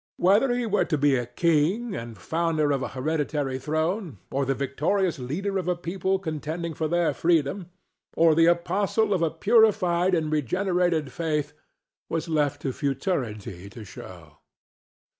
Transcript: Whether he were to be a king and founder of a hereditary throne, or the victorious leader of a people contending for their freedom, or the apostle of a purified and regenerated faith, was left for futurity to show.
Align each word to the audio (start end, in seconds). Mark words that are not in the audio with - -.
Whether 0.17 0.55
he 0.55 0.65
were 0.65 0.85
to 0.85 0.97
be 0.97 1.15
a 1.15 1.27
king 1.27 1.95
and 1.95 2.17
founder 2.17 2.71
of 2.71 2.81
a 2.81 2.87
hereditary 2.87 3.59
throne, 3.59 4.17
or 4.31 4.45
the 4.47 4.55
victorious 4.55 5.19
leader 5.19 5.59
of 5.59 5.67
a 5.67 5.75
people 5.75 6.17
contending 6.17 6.73
for 6.73 6.87
their 6.87 7.13
freedom, 7.13 7.69
or 8.17 8.33
the 8.33 8.47
apostle 8.47 9.13
of 9.13 9.21
a 9.21 9.29
purified 9.29 10.15
and 10.15 10.31
regenerated 10.31 11.11
faith, 11.11 11.53
was 12.09 12.27
left 12.27 12.63
for 12.63 12.71
futurity 12.71 13.69
to 13.69 13.83
show. 13.85 14.37